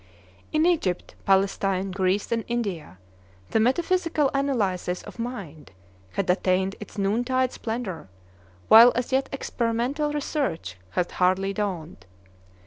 In 0.51 0.65
Egypt, 0.65 1.13
Palestine, 1.25 1.91
Greece, 1.91 2.31
and 2.31 2.43
India, 2.47 2.97
the 3.51 3.59
metaphysical 3.59 4.31
analysis 4.33 5.03
of 5.03 5.19
Mind 5.19 5.69
had 6.13 6.27
attained 6.27 6.75
its 6.79 6.97
noontide 6.97 7.51
splendor, 7.51 8.09
while 8.67 8.91
as 8.95 9.11
yet 9.11 9.29
experimental 9.31 10.11
research 10.11 10.77
had 10.97 11.11
hardly 11.11 11.53
dawned. 11.53 12.07